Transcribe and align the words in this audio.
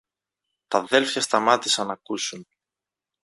Τ' 0.67 0.75
αδέλφια 0.75 1.21
σταμάτησαν 1.21 1.87
ν' 1.87 1.91
ακούσουν. 1.91 2.47